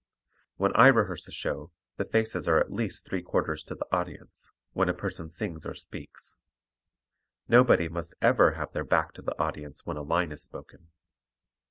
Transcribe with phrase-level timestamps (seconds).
[0.55, 4.49] When I rehearse a show the faces are at least three quarters to the audience,
[4.73, 6.33] when a person sings or speaks.
[7.47, 10.87] Nobody must ever have their back to the audience when a line is spoken.